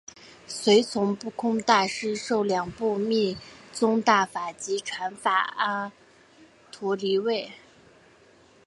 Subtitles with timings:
[0.47, 3.37] 随从不空大师受两部密
[3.71, 5.91] 宗大法及传法阿
[6.71, 7.51] 阇黎位。